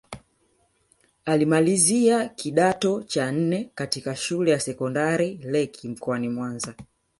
Alimalizia 1.25 2.29
kidato 2.29 3.03
cha 3.03 3.31
nne 3.31 3.69
katika 3.75 4.15
Shule 4.15 4.51
ya 4.51 4.59
Sekondari 4.59 5.37
Lake 5.37 5.87
mkoani 5.87 6.29
Mwanza 6.29 6.73